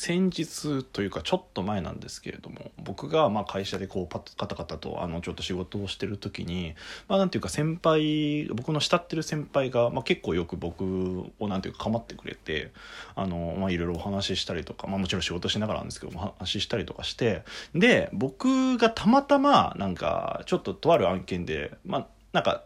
[0.00, 6.76] 先日というかちょっと前なんですけれども僕がまあ会社でこうパッカタカタとあのちょっと仕事をしてる時に
[7.08, 12.70] まあなんていうか先輩僕の慕ってる先輩が、まあ、結構よく僕をなんていうか構ってくれて
[13.16, 17.42] あの、まあ、いろいろお話ししたりとか、まあ、もちろん仕事しながらなんですけどお話ししたりとかして
[17.74, 22.62] で僕がたまたまなんかちょっととある案件でまあなんか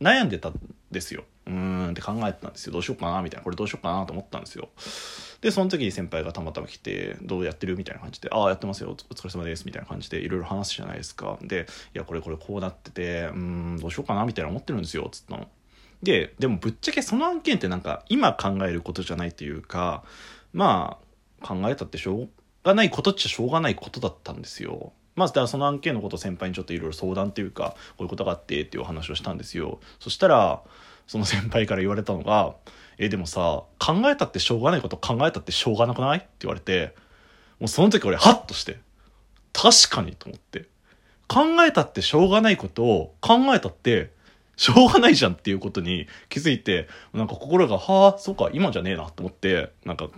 [0.00, 0.54] 悩んでたん
[0.90, 1.22] ですよ。
[1.52, 4.68] うーんって考えてたんですよどうしようかなみたいなこれどうしようかなと思ったんですよ
[5.40, 15.48] でその時に先輩がたまたま来て「どうやってる?」みたいな感じで「ああやってますよお疲れ様です」みたいな感じでいろいろ話すじゃないですかで「いやこれこれこうなっててうんどうしようかな」みたいな思ってるんですよつったの。
[16.02, 20.02] ででもぶっちゃけその案件ってなんか今考えることじゃないというか
[20.52, 20.98] ま
[21.40, 22.28] あ考えたってしょう
[22.64, 24.92] がないことっちゃしょうがないことだったんですよ。
[25.14, 29.80] まずだからその案件のことを先輩にちょっといろいろ相談っていうかこういうことがあってっていうお話をしたんですよ。
[30.00, 30.62] そしたら
[31.12, 32.54] その先輩から言われたのが
[32.96, 36.94] 「えでもさ考えたってしょうがないこと考えたってしょうがなくない?」って言われて
[37.60, 38.80] もうその時俺ハッとして
[39.52, 40.68] 確かにと思って
[41.28, 44.10] 考えたってしょうがないことを考えたって
[44.56, 50.08] しょうがないじゃんっていうことに気づいてなんか心が「はあそうか今じゃねえな」と思ってなんか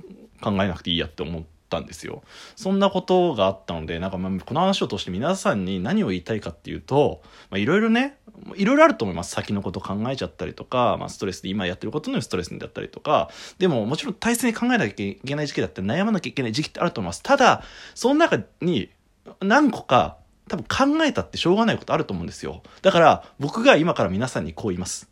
[0.41, 1.43] 考えなくていいやって思っ
[1.79, 1.81] て。
[1.81, 2.23] たんですよ。
[2.55, 7.21] そんなことがあったのでなんかまあこの話を通して皆さんに何を言いたいかっていうと
[7.53, 8.17] いろいろね
[8.55, 9.33] いろいろあると思います。
[9.33, 13.29] 先のこと考えちゃったりとか、まあ、ストレスで今やってることのストレスだったりとか。
[13.59, 17.23] でももちろん大切に考えなきゃいけない時期だって悩まなきゃいけない時期ってあると思います。
[17.23, 17.65] ただ
[17.95, 18.91] その中に
[19.41, 20.17] 何個か
[20.49, 22.63] 多分考えたってしょうがないことあると思うんですよ。
[22.83, 25.11] だから僕が今から皆さんにこう言います。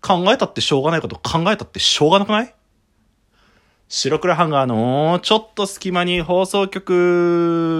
[0.00, 2.54] 考えたってしょうがないこと考えたってしょうがなくない？
[3.96, 7.78] 白黒ハンガーのちょっと隙間に放送局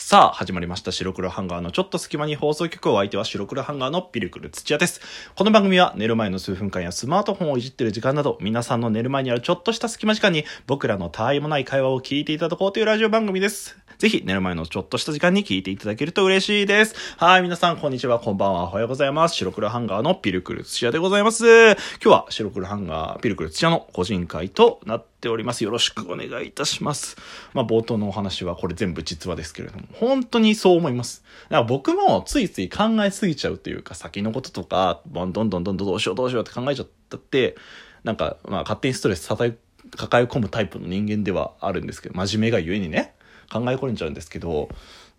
[0.00, 0.90] さあ、始まりました。
[0.90, 5.00] 白黒ハンガーのちょっと隙間に放送局を相手は白黒ハンガーのピルクル土屋です。
[5.36, 13.78] この番組は寝る前の数分間やスマートフォンをいじってる時間など、皆さんの寝る前にあるちょっとした隙間時間に僕らの他愛もない会話を聞いていただこうというラジオ番組です。
[14.02, 16.96] ぜひ寝る前のちょっとした時間に聞いていただけると嬉しいです。
[17.18, 19.36] はい、皆さんこんにちは、こんばんは、おはようございます。
[19.36, 21.44] 白黒ハンガーのピルクル土屋でございます。
[21.46, 25.62] 今日は白黒ハンガーピルクル土屋の個人会となっております。
[25.62, 27.16] よろしくお願いいたします。
[27.54, 31.22] まあ、冒頭のお話はこれ全部実話ですけれども、本当にそう思います。
[31.48, 37.54] だから僕もついつい考えすぎちゃうというか、先のこととか、どんどんどんどんどうしようどうしようって考えちゃったって、
[38.02, 39.54] なんか、まあ、勝手にストレス抱え
[39.96, 43.14] 込むタイプの人間ではあるんですけど、真面目がゆえにね、
[43.52, 44.68] 考え込んじゃうんですけど、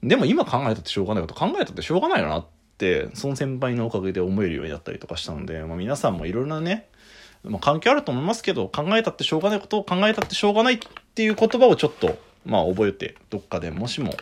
[0.01, 2.45] でも今考えたってしょうがないこと考えたってしょうがないよなっ
[2.77, 6.87] て、その先輩のおかげで思えるようになったりとかしたので、まあ、皆さんもいろいろなね、
[7.43, 10.79] まあ、関係あると思いますけど、考えたってしょうがないことを考えたってしょうがないっ
[11.15, 14.13] ていう言葉をちょっと、まあ覚えて、どっかでもしも、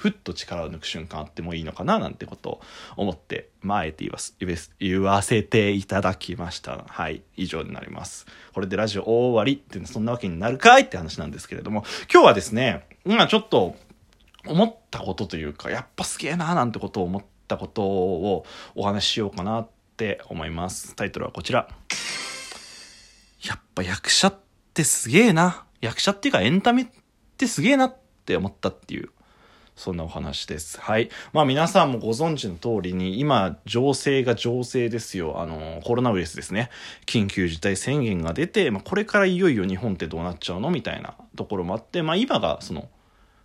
[0.00, 2.60] ふっと力を抜く瞬間あってもいいのかななんてことを
[2.96, 4.34] 思って、まあ、えて言わす
[4.78, 6.86] 言わせていただきました。
[6.88, 7.22] はい。
[7.36, 8.26] 以上になります。
[8.54, 13.76] これでラジオ終わりってそんなわけになるかいって話なんですけれども、今日はですね、今ちょっと
[14.46, 19.68] 思ったことというか、やっぱすげえなーなんてことを思ったことをお話ししようかなっ
[19.98, 20.96] て思います。
[20.96, 21.68] タイトルはこちら。
[23.42, 24.34] やっぱ役者っ
[24.72, 25.66] てすげえな。
[25.82, 26.86] 役者っていうかエンタメっ
[27.36, 29.10] てすげえなって思ったっていう、
[29.80, 30.78] そんなお話です。
[30.78, 31.08] はい。
[31.32, 35.40] まあ皆さんもご存知の通りに、今、情勢が情勢ですよ。
[35.40, 36.68] あの、コロナウイルスですね。
[37.06, 42.90] 緊急事態宣言が出て、まあこれからいよいよ日本ってどうなっちゃうのみたいなところもあって、まあ今がその、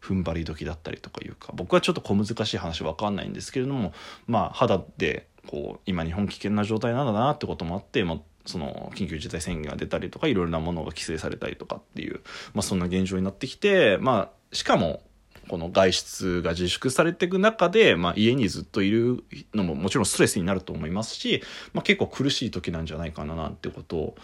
[0.01, 3.91] 踏ん張り時だったりとかいうか僕はちょっと小難しい話わかんないんですけれども
[4.27, 12.21] まあ肌でこう今日本危険な状態なんだなってこともあって、まあ、その緊急事態宣言が出たりとかいろいろなものが規制されたりとかっていう、
[12.53, 15.01] まあ、そんな現状になってきて、まあ、しかも
[15.47, 19.23] この外出が自粛されていく中で、まあ、家にずっといる
[19.53, 21.41] のももちろんストレスになると思いますし、
[21.73, 24.15] まあ、結構苦しい時なんじゃないかななんてことを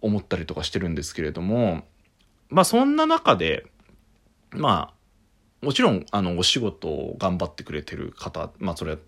[0.00, 1.82] 思ったりとかしてるんですけれども、
[2.50, 3.66] まあ、そんな中で
[4.50, 8.98] まあもちろんあのお仕事を頑張ってくれてる方、まあ、それは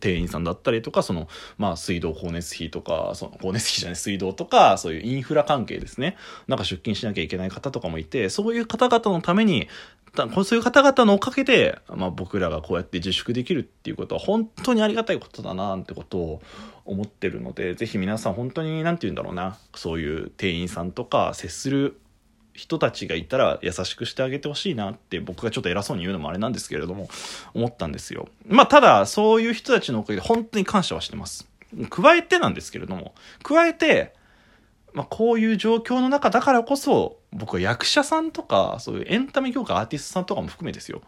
[0.00, 6.16] 店員さんだったりとか、その、まあ、水道光熱費とか、その、光熱費じゃない、水道とか、そういうインフラ関係ですね。
[6.48, 9.68] なんか出勤しなきゃいけない方とかもいて、そういう方々のために、
[10.44, 16.42] そういう方々のおかげで、まあ、僕らがこうやって自粛できるっていうことは本当にありがたいことだなってことを
[16.86, 22.00] 思ってるので、ぜひ皆さん本当に、なんて言うんだろうな、そういう店員さんとか接する
[22.56, 27.08] 人たちがいたら優しくしてあげてほしいなって僕がちょっと偉そうに言うのもあれなんですけれども
[27.54, 28.28] 思ったんですよ。
[28.48, 31.46] まあただそういう人たちのおかげで本当に感謝はしてます。
[31.90, 34.14] 加えてなんですけれども加えて、
[34.94, 41.02] まあ、こういう状況の中だからこそ僕は役者さんとかそういうエンタメ業界アーティストさんとかも含めですよ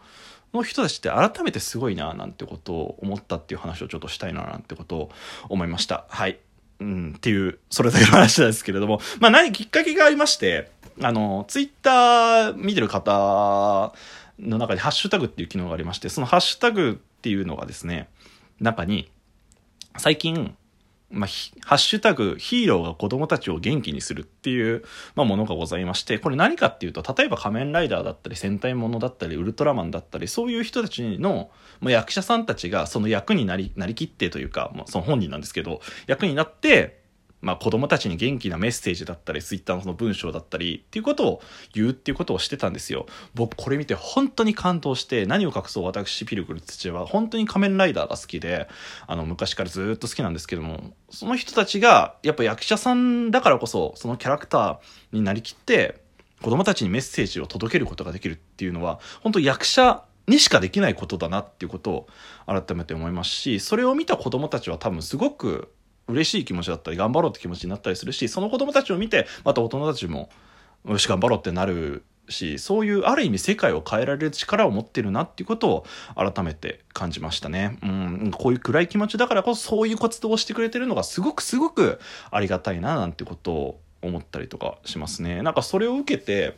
[0.53, 5.11] の人たちって改めてすごいななんてことを思ったっていう話をちょっとしたいななんてことを
[5.47, 6.05] 思いました。
[6.09, 6.39] はい。
[6.79, 13.93] うん、っていう、それだけの話なんですけれども、まあ何きっかけがありまして、あの、ツイッター見てる方
[14.39, 18.09] の中にハッシュタグっていう機能がありまして、そのハッシュタグっていうのがですね、
[18.59, 19.11] 中に、
[19.97, 20.55] 最近、
[21.11, 21.29] まあ、
[21.65, 24.83] ハッシュタグ、ヒーローが子供たちを元気にするっていう、
[25.15, 31.49] まあ、ものがございまして、これ何かっていうと、例えば仮面ライダーだったり、戦隊ものだったり、ウルトラマンだったり、そういう人たちの、
[31.79, 36.98] まあ、役者さんたちがその役になり、なりきってというか、まあ、その本人なんですけど、役になって、
[37.41, 41.41] まあ、子供たちに元気なメッセージだったり、ツイッターのその文章だったりっていうことを
[41.73, 43.05] 言うっていうことをしてたんですよ。
[43.33, 48.67] 僕これ見て本当に感動して、何を隠そう私ピルクル土は本当に仮面ライダーが好きで、
[49.07, 54.77] あの昔からずっと好きなんですけども、その人たちがやっぱ役者さんだからこそ、そのキャラクター
[55.11, 56.01] になりきって、
[56.41, 62.07] 子供たちにメッセージを届けることができるっていうのは、本当役者にしかできないことだなっていうことを
[62.45, 65.73] 改めて思いますし、それを見た子供たちは多分すごく
[66.09, 70.29] 嬉しい気持ちだったり頑張ろうって気持ちになったりするしその子供たちを見てまた大人たちも
[70.87, 75.85] よし頑張ろうってなるしそういうある意味世界を変えられる力を持ってるなっていうことを
[76.15, 77.77] 改めて感じましたね。
[77.81, 81.99] うん、こういう暗い気持ちだからこそそういう活動をしてくれてるのがすごくすごく
[82.31, 85.41] ありがたいななんてことを思ったりとかしますね。
[85.41, 86.55] なんかそれを受けて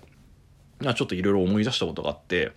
[0.82, 2.52] ちょっといろいろ思い出したことがあって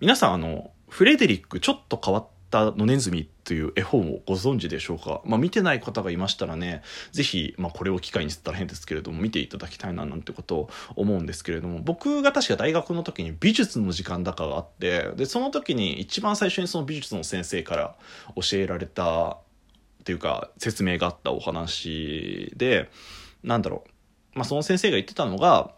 [0.00, 17.94] 皆さんあのフレデリックちょっと変わった野ネズミという絵本をご存知でしょうか、まあ、見てない方がいましたらね是非、まあ、これを機会にしたら変ですけれども見ていただきたいななんてことを思うんですけれども僕が確か大学の時に美術の時間だかがあってでその時に一番最初にその美術の先生から
[18.36, 19.38] 教えられたっ
[20.04, 22.90] ていうか説明があったお話で
[23.42, 23.84] なんだろ
[24.34, 25.70] う、まあ、その先生が言ってたのが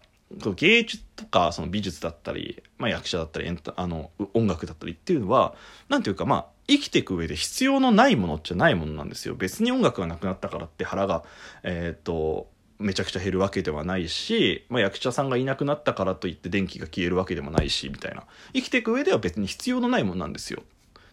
[0.57, 5.55] 芸術とかその美術だったり、まあ、役者だったりあの音楽だったりっていうのは
[5.89, 9.35] 何ていうかまあ生きていく上で必要のないものっちゃないものなんですよ。
[9.35, 11.25] 別に音楽がなくなったからって腹が
[11.65, 18.25] えっ、とめちゃくちゃ減るわけではないし、まあ、役者さんがいなくなったからといって電気が消えるわけでもないしみたいな。
[18.55, 20.63] 生きていく上では別に必要のないものなんですよ。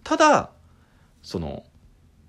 [0.03, 0.51] ただ
[1.23, 1.63] その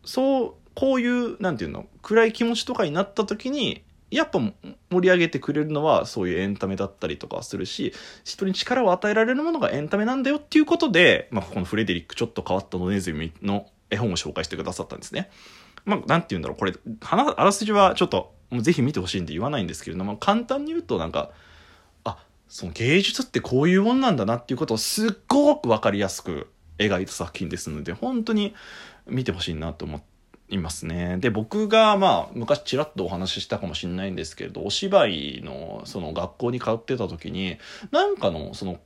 [0.04, 7.92] そうこういう何て言うの暗い気持ちとかになった時にやっぱ盛り上げてくれるのはそういうエンタメだったりとかするし
[8.24, 15.30] 人に力を与えられるものがエンタメなんだよっていうことで、まあ、このフレデリックちょっと変わった野ネズミの絵本を紹介してくださったんですね。
[15.84, 21.30] まあ、なんて言うんだろうこれあらすじはちょっともうぜひ見てほしいんで言わないんですけれども簡単に言うとなんか
[22.04, 22.18] あ
[22.48, 28.54] その芸術ってこういうもんなんだなっていうことをすっごく分かりやすく描いた作品ですので本当に
[29.06, 30.07] 見てほしいなと思って。
[30.48, 31.18] いますね。
[31.18, 37.58] で、僕が、まあ、昔ちらっとお話ししたかもしれないんですけれど、お芝居の、その学校に通ってた時に、
[37.90, 38.80] なんかの、その、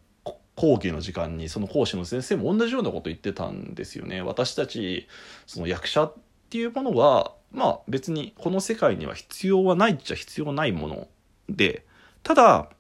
[0.55, 4.20] 講義の時間に、その講師の先生も同じようなこと言ってたんですよね。
[4.23, 5.09] 私たち、
[5.47, 6.14] その役者っ
[6.50, 11.09] ていうものは、まあ別にこの世界には必要はないっちゃ必要ないもの
[11.49, 11.87] で、
[12.23, 12.70] ただ、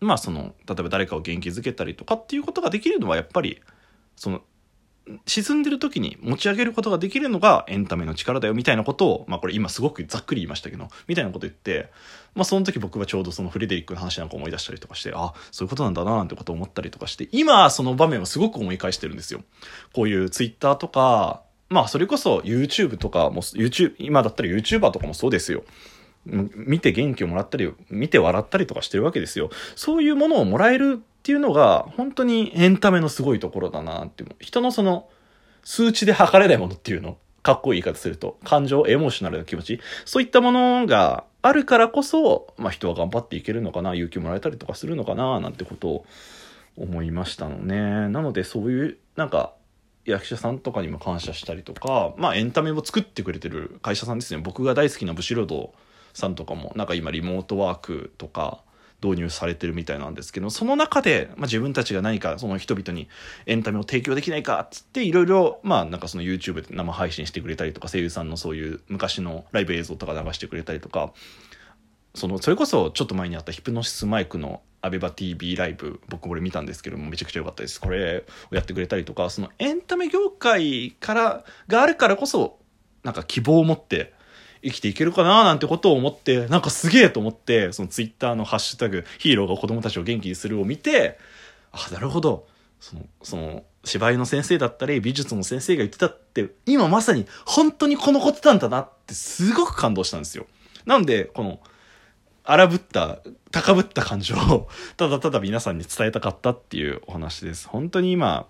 [0.00, 3.60] まあその、例えば誰かを元気づけたりとかっていうことができるのはやっぱり、
[4.16, 4.42] その
[5.26, 11.90] 沈んでる時に持ち上げることができるのがエンタメの力だよみたいなことを、まあこれ今すごくざっくり言いましたけど、みたいなこと言って、
[12.34, 19.42] まあその時僕はちょうどそのフレデリックの話なんか思い出したりとかして、あ、そういうことなんだななんてことを思ったりとかして、今その場面をすごく思い返してるんですよ。
[19.92, 25.64] こういうツイッターとか、まあそれこそ YouTube とかも、YouTube、今だったら YouTuber とかもそうですよ。
[26.26, 29.50] 見て元気をもらったり、見て笑ったりとかしてるわけですよ。
[29.74, 34.24] そういうものをもらえるっていうのが、本当にエンタメのすごいところだなって。
[34.40, 35.08] 人のその、
[35.62, 37.18] 数値で測れないものっていうの。
[37.42, 38.38] かっこいい言い方すると。
[38.44, 39.80] 感情、エモーショナルな気持ち。
[40.06, 46.06] そういったものがあるからこそ、まあ人は頑張っていけるのかな、勇気もらえたりとかするのかな、なんてことを
[46.76, 48.08] 思いましたのね。
[48.08, 49.54] なのでそういう、なんか、
[50.06, 54.40] 役者さんとかにも感謝したりとか、まあエンタメを作ってくれてる会社さんですね。
[54.42, 55.74] 僕が大好きなブシロド
[56.12, 58.62] さんとかもなんか今リモートワークとか
[59.02, 63.08] 導入されてるみたいなんですけどその中で、まあ、自分たちが何かその人々に
[63.46, 71.12] エンタメを提供できないかっつっていろいろまあなんかその YouTube で生配信してくれたりとか声優さんのそういう昔のライブ映像とか流してくれたりとか
[72.14, 77.80] そのそれこそちょっと前にあったヒプノシスマイクのアベバ TV ライブ僕これ見たんですけどもめちゃくちゃ良かったです。
[77.80, 82.58] これをやってくれたりとかそのエンタメ業界からがあるからこそ
[83.04, 84.12] なんか希望を持って
[84.62, 91.18] 生きていけるかななんてことを思って、なんかすげえと思って、そのツイッターのハッシュタグ、ヒーローが子供たちを元気にするを見て、
[91.72, 92.46] あ、なるほど。
[92.80, 100.46] その、その、芝居の先生だったり、美術の先生が言ってたって、今まさに本当にこのことなんだなってすごく感動したんですよ。
[100.84, 101.60] なんで、この、
[102.44, 107.68] 荒ぶった、高ぶった感情を、ただただ皆さんに伝えたかったっていうお話です。
[107.68, 108.46] 本当に今、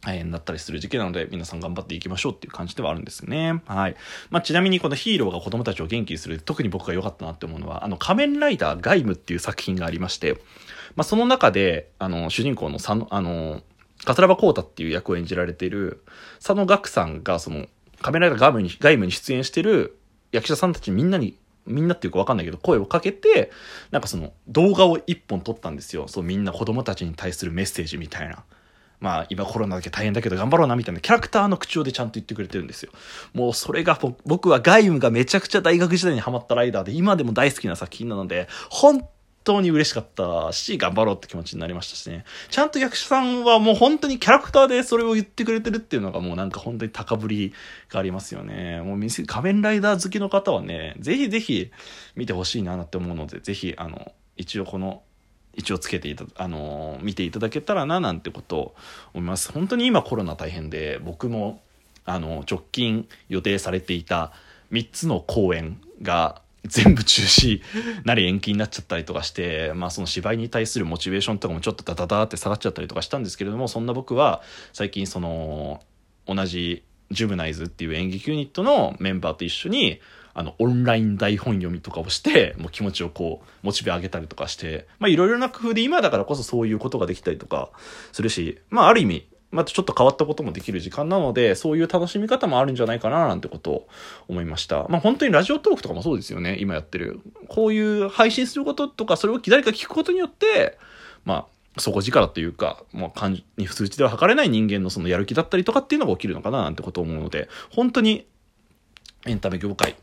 [0.00, 3.62] 大変だったりする時期なので、皆さん頑張っていきましょうっていう感じではあるんですよね。
[3.66, 3.96] はい。
[4.30, 10.34] まあ、ちなみにこのヒーローが子供たちを元気にする、特に僕が良かったなって思うのは、あの、仮面ライダーガイムっていう作品がありまして、
[10.96, 13.62] まあ、その中で、あの、主人公の佐野、あの、
[14.04, 16.02] 桂庭光太っていう役を演じられている
[16.38, 17.66] 佐野岳さんが、その、
[18.00, 19.98] 仮面ライダーガイムに、ガイムに出演してる
[20.32, 23.50] 役者さんたちみんなにみんなっていうか分かんないけど声をかけて
[23.90, 28.44] なんかその動画を一本撮ったんですよそうみんな子供たちに対するメッセージみたいな
[29.00, 32.92] まあ今コロナだけ大変だけど頑張ろうなみたいなキャラクターの口調でちゃんと言ってくれてるんですよ。
[33.32, 39.06] もうそれが僕はガイムがめちゃくちゃ大学時代にハマったライダーで今でも大好きな作品なので本
[39.44, 42.24] 当に嬉しかったし頑張ろうって気持ちになりましたしね。
[42.50, 47.52] ちゃんと役者さんはもう本当にキャラクターでそれを言ってくれてるっていうのがもうなんか本当に高ぶり
[47.88, 48.80] がありますよね。
[48.82, 51.70] もう仮面ライダー好きの方はね、ぜひぜひ
[52.16, 55.02] 見てほしいなって思うので、ぜひあの、一応この
[55.54, 58.74] 一応つけていたあの見ていただけたらななんてことを
[59.14, 59.52] 思います。
[59.52, 61.60] 本当に今コロナ大変で僕も
[62.04, 64.32] あの直近予定されていた
[64.72, 67.62] 3つの公演が全部中止
[68.04, 74.42] なり延期になっちゃったりとかして、まあその芝居に対するモチベーションとかもちょっとダダダって下がっちゃったりとかしたんですけれども、そんな僕は
[74.72, 75.80] 最近その
[76.26, 80.00] 同じジュブナイズっていう演劇ユニットのメンバーと一緒に
[80.34, 87.70] あの、オンライン台本読みとかをして、もう気持ちをこう、モチベ上げたりとかして、まあいろいろな工夫で今だからこそそういうことができたりとか
[88.12, 93.88] するし、まあある意味、またちょっと変わったこともできる時間なので、そういう楽しみ方もあるんじゃないかななんてことを
[94.28, 94.86] 思いました。
[94.88, 97.20] まあ本当にラジオトークとかもそうですよね、今やってる。
[97.48, 100.78] こういう配信することとか、それを誰か聞くことによって、
[101.24, 101.46] まあ、
[101.78, 108.26] 底力というか、まあ、感に数値では測れない人間のそのやる気だったりとかっていうのが起きるのかななんてことを思うので、本当に
[109.26, 109.96] エンタメ業界、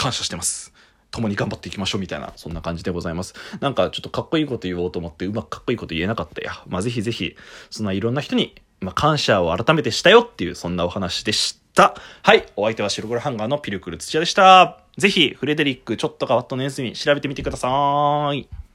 [0.00, 0.72] 感謝してます。
[1.10, 3.34] 共に頑張っていきましょうみたいな、そんな感じでございます。
[3.60, 6.52] なんかちょっとかっこいいこと言おうと思って、うまくかっこいいこと言えなかったや。
[6.68, 7.36] まあ、ぜひぜひ、
[7.70, 11.94] そんないろんな人に、まあ、感謝を改めてしたよっていう、そんなお話でした。
[12.22, 12.46] はい。
[12.56, 14.78] お相手は白黒ハンガーのピルクル土屋でした。
[14.96, 18.69] ぜひ、フレデリック、ちょっと変わったのやつに調べてみてください。